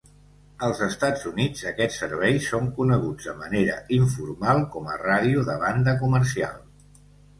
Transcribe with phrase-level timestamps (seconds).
[0.67, 5.95] Als Estats Units, aquests serveis són coneguts de manera informal com a ràdio de banda
[6.05, 6.57] comercial.